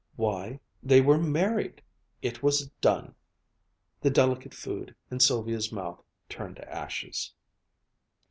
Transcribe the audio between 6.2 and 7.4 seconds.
turned to ashes.